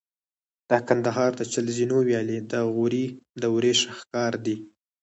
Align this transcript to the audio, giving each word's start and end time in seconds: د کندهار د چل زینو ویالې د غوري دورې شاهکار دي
د 0.69 0.71
کندهار 0.87 1.31
د 1.39 1.41
چل 1.51 1.65
زینو 1.77 1.97
ویالې 2.07 2.37
د 2.51 2.53
غوري 2.73 3.05
دورې 3.41 3.73
شاهکار 3.81 4.33
دي 4.45 4.55